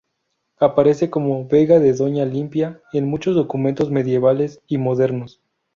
Aparece 0.57 1.11
como 1.11 1.45
"Vega 1.47 1.77
de 1.79 1.93
Doña 1.93 2.25
Limpia" 2.25 2.81
en 2.91 3.05
muchos 3.07 3.35
documentos 3.35 3.91
medievales 3.91 4.59
y 4.65 4.79
modernos. 4.79 5.43